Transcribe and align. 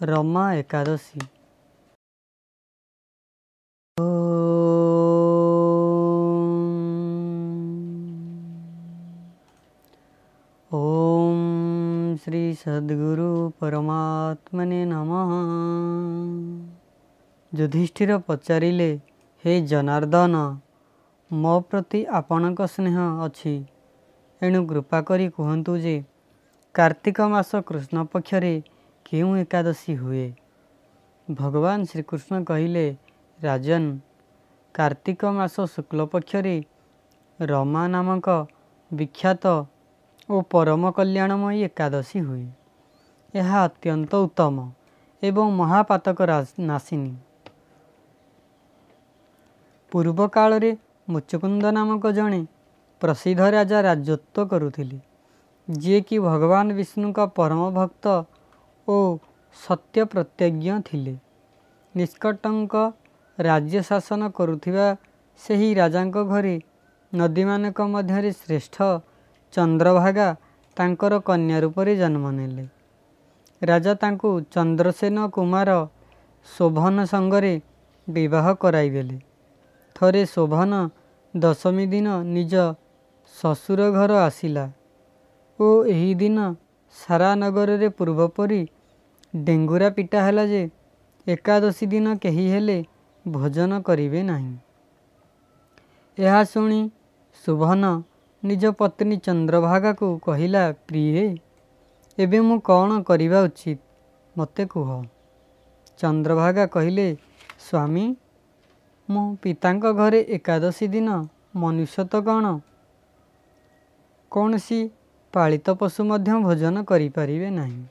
ରମା 0.00 0.42
ଏକାଦଶୀ 0.54 1.20
ଓମ୍ 10.70 11.42
ଶ୍ରୀ 12.16 12.42
ସଦ୍ଗୁରୁ 12.54 13.28
ପରମାତ୍ମନେ 13.60 14.80
ନମଃ 14.86 15.34
ଯୁଧିଷ୍ଠିର 17.52 18.18
ପଚାରିଲେ 18.26 18.90
ହେ 19.44 19.60
ଜନାର୍ଦ୍ଦନ 19.68 20.42
ମୋ 21.30 21.54
ପ୍ରତି 21.68 22.00
ଆପଣଙ୍କ 22.16 22.60
ସ୍ନେହ 22.68 22.98
ଅଛି 23.22 23.54
ଏଣୁ 24.42 24.60
କୃପା 24.66 24.98
କରି 25.04 25.26
କୁହନ୍ତୁ 25.36 25.78
ଯେ 25.78 25.96
କାର୍ତ୍ତିକ 26.74 27.18
ମାସ 27.28 27.50
କୃଷ୍ଣ 27.68 28.10
ପକ୍ଷରେ 28.12 28.54
କେଉଁ 29.12 29.36
ଏକାଦଶୀ 29.36 29.94
ହୁଏ? 29.96 30.32
ଭଗବାନ 31.30 31.78
ଶ୍ରୀକୃଷ୍ଣ 31.84 32.44
କହିଲେ 32.44 32.96
ରାଜନ 33.42 33.84
କାର୍ତ୍ତିକ 34.74 35.20
ମାସ 35.24 35.54
ଶୁକ୍ଳ 35.74 36.00
ପକ୍ଷରେ 36.04 36.56
ରମା 37.40 37.84
ନାମକ 37.88 38.26
ବିଖ୍ୟାତ 38.92 39.44
ଓ 40.30 40.42
ପରମ 40.42 40.82
କଲ୍ୟାଣମୟୀ 40.90 41.58
ଏକାଦଶୀ 41.62 42.20
ହୁଏ। 42.20 42.46
ଏହା 43.34 43.58
ଅତ୍ୟନ୍ତ 43.64 44.12
ଉତ୍ତମ 44.14 44.56
ଏବଂ 45.22 45.46
ମହାପାତକ 45.52 46.18
ନାସିନୀ। 46.60 47.14
ପୂର୍ବ 49.92 50.20
କାଳରେ 50.28 50.70
ମୁଚୁକୁନ୍ଦ 51.08 51.64
ନାମକ 51.72 52.04
ଜଣେ 52.12 52.40
ପ୍ରସିଦ୍ଧ 53.02 53.42
ରାଜା 53.50 53.78
ରାଜତ୍ୱ 53.82 54.48
କରୁଥିଲେ 54.50 54.98
ଯିଏକି 55.68 56.16
ଭଗବାନ 56.18 56.66
ବିଷ୍ଣୁଙ୍କ 56.72 57.18
ପରମ 57.36 57.60
ଭକ୍ତ 57.70 58.06
ଓ 58.88 58.96
ସତ୍ୟ 59.56 60.04
ପ୍ରତ୍ୟଜ୍ଞ 60.04 60.80
ଥିଲେ। 60.86 61.14
ନିଷ୍କଟଙ୍କ 61.94 62.74
ରାଜ୍ୟ 63.38 63.80
ଶାସନ 63.82 64.20
କରୁଥିବା 64.30 64.86
ସେହି 65.40 65.70
ରାଜାଙ୍କ 65.74 66.16
ଘରେ 66.24 66.56
ନଦୀମାନଙ୍କ 67.12 67.78
ମଧ୍ୟରେ 67.94 68.30
ଶ୍ରେଷ୍ଠ 68.32 68.76
ଚନ୍ଦ୍ରଭାଗା 69.52 70.28
ତାଙ୍କର 70.76 71.12
କନ୍ୟା 71.28 71.56
ରୂପରେ 71.60 71.92
ଜନ୍ମ 71.96 72.24
ନେଲେ। 72.30 72.64
ରାଜା 73.62 73.92
ତାଙ୍କୁ 73.94 74.30
ଚନ୍ଦ୍ରସେନ 74.54 75.16
କୁମାର 75.28 75.70
ଶୋଭନ 76.48 76.96
ସଙ୍ଗରେ 77.04 77.54
ବିବାହ 78.08 78.46
କରାଇଦେଲେ। 78.54 79.18
ଥରେ 79.96 80.22
ଶୋଭନ 80.26 80.72
ଦଶମୀ 81.34 81.86
ଦିନ 81.86 82.08
ନିଜ 82.36 82.54
ଶ୍ୱଶୁର 83.34 83.80
ଘର 83.90 84.12
ଆସିଲା 84.28 84.64
ଓ 85.58 85.66
ଏହି 85.84 86.12
ଦିନ 86.14 86.38
ସାରା 86.96 87.34
ନଗରରେ 87.34 87.88
ପୂର୍ବ 87.88 88.28
ପରି 88.28 88.68
ଡେଙ୍ଗୁରା 89.36 89.90
ପିଟା 89.90 90.24
ହେଲା 90.24 90.44
ଯେ 90.46 90.62
ଏକାଦଶୀ 91.26 91.86
ଦିନ 91.86 92.16
କେହି 92.16 92.44
ହେଲେ 92.50 92.84
ଭୋଜନ 93.28 93.80
କରିବେ 93.80 94.22
ନାହିଁ। 94.22 94.54
ଏହା 96.18 96.44
ଶୁଣି 96.44 96.80
ଶୋଭନ 97.44 98.02
ନିଜ 98.42 98.64
ପତ୍ନୀ 98.70 99.16
ଚନ୍ଦ୍ରଭାଗାକୁ 99.16 100.08
କହିଲା 100.18 100.72
ପ୍ରିୟେ 100.88 101.26
ଏବେ 102.18 102.40
ମୁଁ 102.40 102.58
କ'ଣ 102.60 103.02
କରିବା 103.02 103.40
ଉଚିତ? 103.40 103.80
ମୋତେ 104.36 104.64
କୁହ। 104.66 104.88
ଚନ୍ଦ୍ରଭାଗା 105.98 106.66
କହିଲେ 106.66 107.06
ସ୍ୱାମୀ 107.60 108.06
ମୁଁ 109.08 109.36
ପିତାଙ୍କ 109.42 109.84
ଘରେ 109.92 110.20
ଏକାଦଶୀ 110.28 110.86
ଦିନ 110.88 111.08
ମନୁଷ୍ୟ 111.56 112.04
ତ 112.04 112.14
କ'ଣ? 112.20 112.60
କୌଣସି 114.32 114.80
ପାଳିତ 115.34 115.70
ପଶୁ 115.70 116.04
ମଧ୍ୟ 116.04 116.32
ଭୋଜନ 116.42 116.82
କରିପାରିବେ 116.82 117.50
ନାହିଁ। 117.50 117.82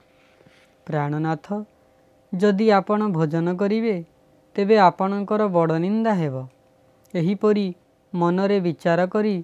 ପ୍ରାଣନାଥ 0.85 1.45
ଯଦି 2.33 2.71
ଆପଣ 2.71 2.99
ଭୋଜନ 3.07 3.55
କରିବେ 3.55 4.05
ତେବେ 4.55 4.77
ଆପଣଙ୍କର 4.77 5.47
ବଡ଼ 5.47 5.77
ନିନ୍ଦା 5.79 6.13
ହେବ। 6.13 6.47
ଏହିପରି 7.13 7.75
ମନରେ 8.13 8.59
ବିଚାର 8.59 9.07
କରି 9.07 9.35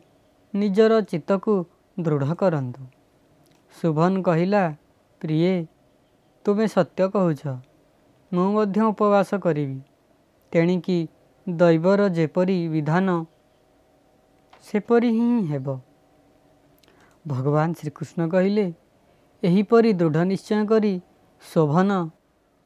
ନିଜର 0.54 1.02
ଚିତ୍ତକୁ 1.02 1.54
ଦୃଢ଼ 2.00 2.36
କରନ୍ତୁ। 2.36 2.84
ଶୁଭନ 3.76 4.22
କହିଲା 4.22 4.64
ପ୍ରିୟେ 5.22 5.56
ତୁମେ 6.46 6.66
ସତ୍ୟ 6.68 7.10
କହୁଛ। 7.10 7.42
ମୁଁ 8.34 8.48
ମଧ୍ୟ 8.52 8.82
ଉପବାସ 8.82 9.30
କରିବି। 9.40 9.80
ତେଣିକି 10.52 11.00
ଦୈବର 11.48 12.10
ଯେପରି 12.10 12.58
ବିଧାନ 12.68 13.08
ସେପରି 14.64 15.10
ହିଁ 15.10 15.46
ହେବ। 15.48 15.68
ଭଗବାନ 17.28 17.74
ଶ୍ରୀକୃଷ୍ଣ 17.74 18.30
କହିଲେ 18.30 18.74
ଏହିପରି 19.44 19.94
ଦୃଢ଼ 19.94 20.24
ନିଶ୍ଚୟ 20.24 20.66
କରି 20.66 21.02
ଶୋଭନ 21.54 21.90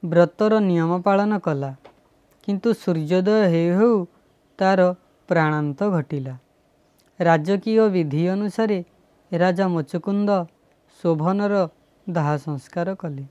ବ୍ରତର 0.05 0.59
ନିୟମ 0.59 0.91
ପାଳନ 1.01 1.39
କଲା। 1.39 1.75
କିନ୍ତୁ 2.43 2.69
ସୂର୍ଯ୍ୟୋଦୟ 2.73 3.41
ହେଉ 3.53 3.71
ହେଉ 3.79 4.05
ତାର 4.59 4.79
ପ୍ରାଣାନ୍ତ 5.27 5.79
ଘଟିଲା। 5.89 6.33
ରାଜକୀୟ 7.19 7.89
ବିଧି 7.89 8.27
ଅନୁସାରେ 8.27 8.85
ରାଜା 9.31 9.65
ମୁଚୁକୁନ୍ଦ 9.67 10.29
ଶୋଭନର 11.03 11.53
ଦାହ 12.09 12.27
ସଂସ୍କାର 12.37 12.95
କଲେ। 12.95 13.25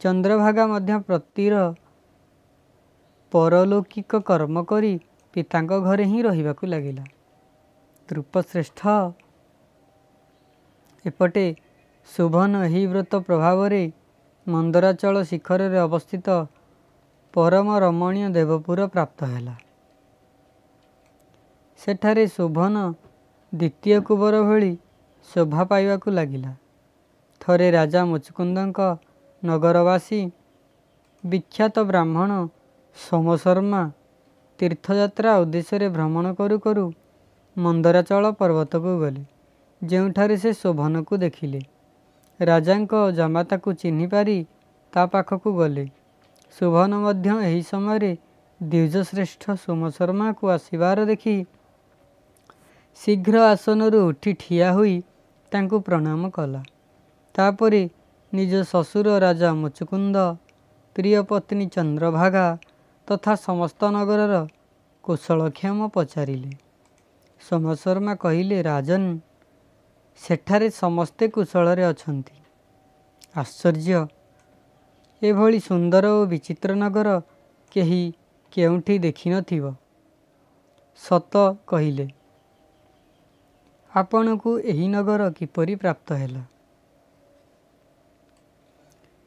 ଚନ୍ଦ୍ରଭାଗା 0.00 0.64
ମଧ୍ୟ 0.66 0.98
ପ୍ରତିର 1.06 1.54
ପରଲୌକିକ 3.32 4.12
କର୍ମ 4.20 4.56
କରି 4.64 4.92
ପିତାଙ୍କ 5.34 5.72
ଘରେ 5.80 6.04
ହିଁ 6.04 6.22
ରହିବାକୁ 6.22 6.64
ଲାଗିଲା। 6.66 7.04
ତୃପଶ୍ରେଷ୍ଠ 8.08 8.80
ଏପଟେ 11.04 11.46
ଶୋଭନ 12.16 12.52
ଏହି 12.64 12.86
ବ୍ରତ 12.86 13.12
ପ୍ରଭାବରେ 13.16 13.92
ମନ୍ଦରାଚଳ 14.48 15.14
ଶିଖରରେ 15.22 15.78
ଅବସ୍ଥିତ 15.78 16.28
ପରମ 17.34 17.68
ରମଣୀୟ 17.78 18.28
ଦେବପୁର 18.32 18.86
ପ୍ରାପ୍ତ 18.86 19.24
ହେଲା। 19.24 19.54
ସେଠାରେ 21.78 22.26
ଶୋଭନ 22.26 22.74
ଦ୍ୱିତୀୟ 23.52 24.00
କୁବର 24.00 24.34
ଭଳି 24.42 24.72
ଶୋଭା 25.28 25.62
ପାଇବାକୁ 25.64 26.08
ଲାଗିଲା। 26.10 26.52
ଥରେ 27.40 27.68
ରାଜା 27.70 28.00
ମୁଚୁକୁନ୍ଦଙ୍କ 28.04 28.78
ନଗରବାସୀ 29.42 30.20
ବିଖ୍ୟାତ 31.24 31.76
ବ୍ରାହ୍ମଣ 31.84 32.30
ସୋମଶର୍ମା 32.96 33.82
ତୀର୍ଥଯାତ୍ରା 34.58 35.32
ଉଦ୍ଦେଶ୍ୟରେ 35.38 35.88
ଭ୍ରମଣ 35.88 36.26
କରୁ 36.34 36.56
କରୁ 36.58 36.84
ମନ୍ଦରାଚଳ 37.56 38.24
ପର୍ବତକୁ 38.32 38.92
ଗଲେ। 39.00 39.33
ଯେଉଁଠାରେ 39.82 40.36
ସେ 40.36 40.50
ଶୋଭନକୁ 40.52 41.14
ଦେଖିଲେ। 41.16 41.60
ରାଜାଙ୍କ 42.40 42.92
ଜାମାତାକୁ 43.10 43.68
ଚିହ୍ନି 43.72 44.06
ପାରି 44.06 44.38
ତା 44.92 45.02
ପାଖକୁ 45.06 45.50
ଗଲେ। 45.52 45.86
ଶୋଭନ 46.56 46.92
ମଧ୍ୟ 47.04 47.30
ଏହି 47.48 47.62
ସମୟରେ 47.62 48.12
ଦ୍ୱିଜଶ୍ରେଷ୍ଠ 48.60 49.44
ସୋମଶର୍ମାକୁ 49.64 50.44
ଆସିବାର 50.50 50.98
ଦେଖି 51.04 51.36
ଶୀଘ୍ର 53.00 53.34
ଆସନରୁ 53.44 53.98
ଉଠି 54.08 54.32
ଠିଆ 54.32 54.68
ହୋଇ 54.72 54.96
ତାଙ୍କୁ 55.52 55.76
ପ୍ରଣାମ 55.80 56.22
କଲା। 56.30 56.62
ତାପରେ 57.34 57.82
ନିଜ 58.32 58.52
ଶ୍ୱଶୁର 58.62 59.06
ରାଜା 59.18 59.50
ମୁଚୁକୁନ୍ଦ 59.54 60.16
ପ୍ରିୟ 60.96 61.20
ପତ୍ନୀ 61.22 61.66
ଚନ୍ଦ୍ରଭାଗା 61.66 62.46
ତଥା 63.08 63.32
ସମସ୍ତ 63.46 63.80
ନଗରର 63.96 64.34
କୁଶଳକ୍ଷମ 65.04 65.78
ପଚାରିଲେ। 65.94 66.52
ସୋମଶର୍ମା 67.40 68.12
କହିଲେ 68.14 68.58
ରାଜନ 68.62 69.02
ସେଠାରେ 70.20 70.68
ସମସ୍ତେ 70.70 71.24
କୁଶଳରେ 71.34 71.84
ଅଛନ୍ତି। 71.84 72.36
ଆଶ୍ଚର୍ଯ୍ୟ 73.36 74.00
ଏଭଳି 75.22 75.58
ସୁନ୍ଦର 75.60 76.04
ଓ 76.16 76.20
ବିଚିତ୍ର 76.32 76.70
ନଗର 76.74 77.08
କେହି 77.72 78.02
କେଉଁଠି 78.52 78.94
ଦେଖିନଥିବ 78.98 79.64
ସତ 81.00 81.34
କହିଲେ 81.66 82.06
ଆପଣଙ୍କୁ 83.92 84.50
ଏହି 84.70 84.86
ନଗର 84.88 85.22
କିପରି 85.38 85.74
ପ୍ରାପ୍ତ 85.82 86.08
ହେଲା? 86.20 86.42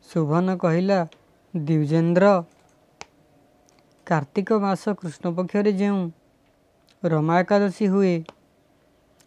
ଶୁଭନ 0.10 0.56
କହିଲା 0.56 1.00
ଦ୍ୱିଜେନ୍ଦ୍ର 1.54 2.26
କାର୍ତ୍ତିକ 4.08 4.50
ମାସ 4.64 4.84
କୃଷ୍ଣପକ୍ଷରେ 5.00 5.72
ଯେଉଁ 5.82 6.02
ରମା 7.04 7.36
ଏକାଦଶୀ 7.42 7.88
ହୁଏ 7.88 8.16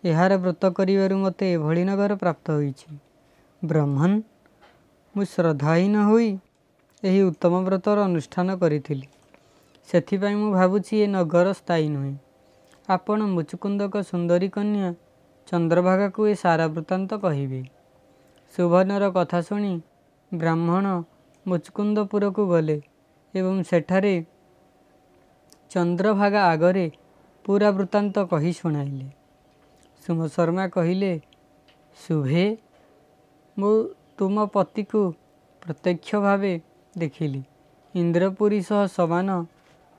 ଏହାର 0.05 0.37
ବ୍ରତ 0.37 0.63
କରିବାରୁ 0.71 1.17
ମୋତେ 1.17 1.47
ଏଭଳି 1.53 1.85
ନଗର 1.85 2.17
ପ୍ରାପ୍ତ 2.17 2.47
ହୋଇଛି। 2.51 2.99
ବ୍ରହ୍ମନ୍ 3.65 4.23
ମୁଁ 5.17 5.25
ଶ୍ରଦ୍ଧାହୀନ 5.25 5.97
ହୋଇ 6.05 6.39
ଏହି 7.03 7.21
ଉତ୍ତମ 7.23 7.65
ବ୍ରତର 7.65 7.99
ଅନୁଷ୍ଠାନ 8.05 8.57
କରିଥିଲି। 8.57 9.07
ସେଥିପାଇଁ 9.89 10.37
ମୁଁ 10.37 10.51
ଭାବୁଛି 10.53 10.95
ଏ 11.01 11.07
ନଗର 11.07 11.53
ସ୍ଥାୟୀ 11.53 11.89
ନୁହେଁ। 11.89 12.15
ଆପଣ 12.89 13.19
ମୁଚୁକୁନ୍ଦଙ୍କ 13.27 13.97
ସୁନ୍ଦରୀ 14.03 14.49
କନ୍ୟା 14.49 14.95
ଚନ୍ଦ୍ରଭାଗାକୁ 15.49 16.21
ଏ 16.27 16.35
ସାରା 16.35 16.67
ବୃତ୍ତାନ୍ତ 16.69 17.11
କହିବେ। 17.17 17.63
ସୁବର୍ଣ୍ଣର 18.55 19.05
କଥା 19.11 19.41
ଶୁଣି 19.41 19.73
ବ୍ରାହ୍ମଣ 20.35 20.87
ମୁଚକୁନ୍ଦପୁରକୁ 21.47 22.43
ଗଲେ 22.47 22.81
ଏବଂ 23.35 23.63
ସେଠାରେ 23.63 24.15
ଚନ୍ଦ୍ରଭାଗା 25.71 26.41
ଆଗରେ 26.45 26.91
ପୁରା 27.45 27.71
ବୃତ୍ତାନ୍ତ 27.71 28.17
କହି 28.25 28.53
ଶୁଣାଇଲେ। 28.53 29.20
ସୁମ 30.07 30.27
ଶର୍ମା 30.27 30.69
କହିଲେ 30.69 31.21
ଶୁଭେ 32.09 32.57
ମୁଁ 33.59 33.95
ତୁମ 34.19 34.47
ପତିକୁ 34.47 35.15
ପ୍ରତ୍ୟକ୍ଷ 35.63 36.15
ଭାବେ 36.17 36.61
ଦେଖିଲି। 36.99 37.43
ଇନ୍ଦ୍ରପୁରୀ 37.95 38.61
ସହ 38.63 38.87
ସମାନ 38.87 39.47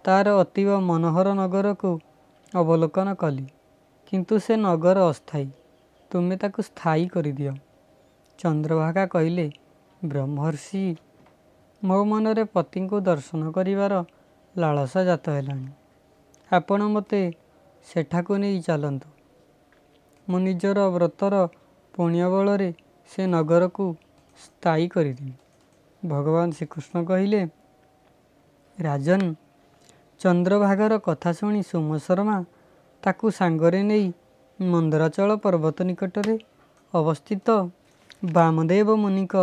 ତା'ର 0.05 0.27
ଅତୀବ 0.39 0.79
ମନୋହର 0.79 1.33
ନଗରକୁ 1.33 1.99
ଅବଲୋକନ 2.55 3.13
କଲି। 3.13 3.45
କିନ୍ତୁ 4.07 4.39
ସେ 4.39 4.55
ନଗର 4.55 4.97
ଅସ୍ଥାୟୀ। 5.09 5.49
ତୁମେ 6.11 6.35
ତାକୁ 6.37 6.61
ସ୍ଥାୟୀ 6.61 7.07
କରିଦିଅ। 7.07 7.53
ଚନ୍ଦ୍ରଭାଗା 8.39 9.05
କହିଲେ, 9.05 9.51
ବ୍ରହ୍ମର୍ଷି, 10.05 10.95
ମୋ 11.83 12.03
ମନରେ 12.03 12.43
ପତିଙ୍କୁ 12.43 12.99
ଦର୍ଶନ 12.99 13.51
କରିବାର 13.51 13.93
ଲାଳସା 14.57 15.03
ଜାତ 15.03 15.29
ହେଲାଣି। 15.29 15.67
ଆପଣ 16.51 16.79
ମୋତେ 16.87 17.21
ସେଠାକୁ 17.85 18.37
ନେଇ 18.37 18.61
ଚାଲନ୍ତୁ। 18.61 19.20
ମୁଁ 20.31 20.39
ନିଜର 20.45 20.79
ବ୍ରତର 20.95 21.35
ପୁଣ୍ୟ 21.93 22.25
ବଳରେ 22.33 22.69
ସେ 23.11 23.21
ନଗରକୁ 23.35 23.85
ସ୍ଥାୟୀ 24.37 24.85
କରିଦେବି। 24.93 25.33
ଭଗବାନ 26.03 26.47
ଶ୍ରୀକୃଷ୍ଣ 26.57 26.95
କହିଲେ, 27.09 27.41
ରାଜନ୍, 28.77 29.27
ଚନ୍ଦ୍ରଭାଗାର 30.21 30.93
କଥା 31.07 31.29
ଶୁଣି 31.37 31.61
ସୋମଶର୍ମା 31.71 32.37
ତାକୁ 33.03 33.25
ସାଙ୍ଗରେ 33.39 33.81
ନେଇ 33.89 34.07
ମନ୍ଦରାଚଳ 34.59 35.29
ପର୍ବତ 35.43 35.77
ନିକଟରେ 35.89 36.35
ଅବସ୍ଥିତ 36.93 37.47
ବାମଦେବ 38.35 38.89
ମୁନିଙ୍କ 39.03 39.35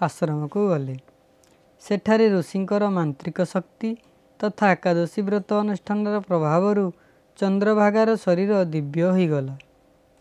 ଆଶ୍ରମକୁ 0.00 0.60
ଗଲେ। 0.70 0.96
ସେଠାରେ 1.82 2.26
ଋଷିଙ୍କର 2.36 2.82
ମାନ୍ତ୍ରିକ 2.96 3.38
ଶକ୍ତି 3.54 3.90
ତଥା 4.40 4.66
ଏକାଦଶୀ 4.74 5.20
ବ୍ରତ 5.28 5.50
ଅନୁଷ୍ଠାନର 5.62 6.16
ପ୍ରଭାବରୁ 6.28 6.84
ଚନ୍ଦ୍ରଭାଗାର 7.38 8.08
ଶରୀର 8.24 8.52
ଦିବ୍ୟ 8.74 9.02
ହୋଇଗଲା 9.14 9.54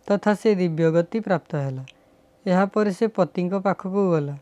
ତଥା 0.07 0.33
ସେ 0.33 0.55
ଦିବ୍ୟଗତି 0.55 1.19
ପ୍ରାପ୍ତ 1.19 1.55
ହେଲା। 1.55 1.85
ଏହାପରେ 2.45 2.91
ସେ 2.91 3.07
ପତିଙ୍କ 3.07 3.53
ପାଖକୁ 3.59 4.11
ଗଲା। 4.11 4.37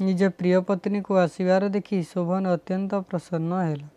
ନିଜ 0.00 0.28
ପ୍ରିୟ 0.28 0.60
ପତ୍ନୀକୁ 0.60 1.12
ଆସିବାର 1.16 1.68
ଦେଖି 1.68 2.02
ଶୋଭନ 2.02 2.44
ଅତ୍ୟନ୍ତ 2.48 2.92
ପ୍ରସନ୍ନ 3.00 3.52
ହେଲା। 3.62 3.88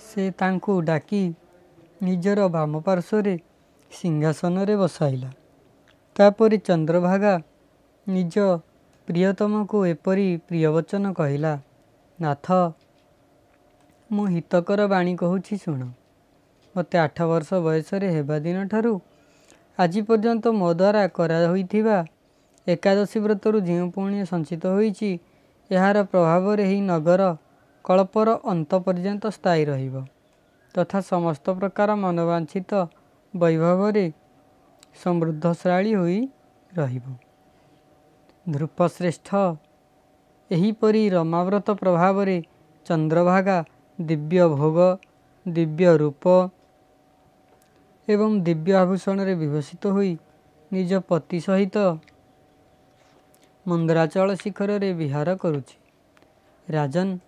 ସେ 0.00 0.30
ତାଙ୍କୁ 0.30 0.82
ଡାକି 0.82 1.34
ନିଜର 2.02 2.48
ବାମ 2.48 2.80
ପାର୍ଶ୍ୱରେ 2.80 3.34
ସିଂହାସନରେ 3.90 4.76
ବସାଇଲା। 4.76 5.30
ତା'ପରେ 6.16 6.56
ଚନ୍ଦ୍ରଭାଗା 6.58 7.34
ନିଜ 8.08 8.34
ପ୍ରିୟତମକୁ 9.08 9.86
ଏପରି 9.86 10.36
ପ୍ରିୟବଚନ 10.48 11.12
କହିଲା, 11.12 11.52
ନାଥ, 12.20 12.46
ମୁଁ 14.10 14.26
ହିତକର 14.26 14.80
ବାଣୀ 14.86 15.16
କହୁଛି 15.16 15.54
ଶୁଣ। 15.56 15.82
ମୋତେ 16.76 16.96
ଆଠ 16.98 17.16
ବର୍ଷ 17.22 17.50
ବୟସରେ 17.54 18.08
ହେବା 18.12 18.38
ଦିନଠାରୁ 18.38 18.92
ଆଜି 19.78 20.00
ପର୍ଯ୍ୟନ୍ତ 20.08 20.44
ମୋ 20.60 20.68
ଦ୍ୱାରା 20.80 21.02
କରାହୋଇଥିବା 21.16 21.96
ଏକାଦଶୀ 22.66 23.18
ବ୍ରତରୁ 23.24 23.58
ଯେଉଁ 23.68 23.86
ପୁଣ୍ୟ 23.94 24.24
ସଞ୍ଚିତ 24.32 24.64
ହୋଇଛି, 24.76 25.10
ଏହାର 25.70 25.96
ପ୍ରଭାବରେ 26.10 26.62
ଏହି 26.68 26.80
ନଗର 26.90 27.22
କଳ୍ପର 27.84 28.28
ଅନ୍ତ 28.52 28.70
ପର୍ଯ୍ୟନ୍ତ 28.86 29.24
ସ୍ଥାୟୀ 29.36 29.62
ରହିବ 29.70 29.94
ତଥା 30.74 30.98
ସମସ୍ତ 31.12 31.46
ପ୍ରକାର 31.58 31.88
ମନୋବାଞ୍ଛିତ 32.02 32.70
ବୈଭବରେ 33.34 34.06
ସମୃଦ୍ଧଶାଳୀ 35.02 35.92
ହୋଇ 35.94 36.20
ରହିବ। 36.72 37.04
ନୃପଶ୍ରେଷ୍ଠ, 38.46 39.28
ଏହିପରି 40.50 41.02
ରମାବ୍ରତ 41.10 41.68
ପ୍ରଭାବରେ 41.80 42.36
ଚନ୍ଦ୍ରଭାଗା 42.86 43.58
ଦିବ୍ୟ 43.98 44.42
ଭୋଗ, 44.54 44.78
ଦିବ୍ୟ 45.46 45.88
ରୂପ 46.02 46.24
ଏବଂ 48.08 48.40
ଦିବ୍ୟ 48.40 48.72
ଆଭୂଷଣରେ 48.72 49.34
ବିଭୂଷିତ 49.34 49.86
ହୋଇ 49.86 50.18
ନିଜ 50.72 50.98
ପତି 51.08 51.40
ସହିତ 51.40 51.98
ମନ୍ଦରାଚଳ 53.66 54.34
ଶିଖରରେ 54.34 54.92
ବିହାର 54.92 55.36
କରୁଛି। 55.36 55.76
ରାଜନ୍, 56.68 57.18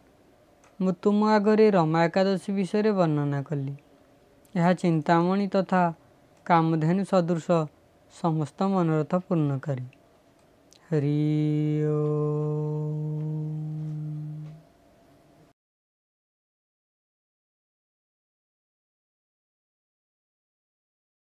ମୁଁ 0.81 0.93
ତୁମ 0.93 1.29
ଆଗରେ 1.29 1.71
ରମା 1.71 2.05
ଏକାଦଶୀ 2.05 2.53
ବିଷୟରେ 2.53 2.91
ବର୍ଣ୍ଣନା 2.91 3.43
କଲି। 3.43 3.75
ଏହା 4.57 4.73
ଚିନ୍ତାମଣି 4.73 5.47
ତଥା 5.49 5.95
କାମଧେନୁ 6.47 7.05
ସଦୃଶ 7.05 7.67
ସମସ୍ତ 8.23 8.63
ମନୋରଥ 8.63 9.15
ପୂର୍ଣ୍ଣକାରୀ। 9.15 9.87
ହରି। 10.91 11.21